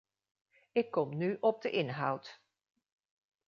Ik 0.71 0.91
kom 0.91 1.17
nu 1.17 1.37
op 1.39 1.61
de 1.61 1.69
inhoud. 1.69 2.41